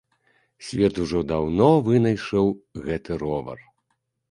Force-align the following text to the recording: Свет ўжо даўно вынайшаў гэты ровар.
Свет 0.67 0.93
ўжо 1.03 1.21
даўно 1.33 1.67
вынайшаў 1.89 2.51
гэты 2.89 3.21
ровар. 3.27 3.59